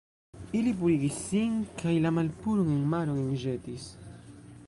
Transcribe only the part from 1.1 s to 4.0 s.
sin kaj la malpuron en maron enĵetis.